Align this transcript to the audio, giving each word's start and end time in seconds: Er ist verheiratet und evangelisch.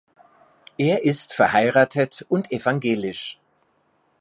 Er 0.79 1.03
ist 1.03 1.31
verheiratet 1.33 2.25
und 2.27 2.51
evangelisch. 2.51 3.39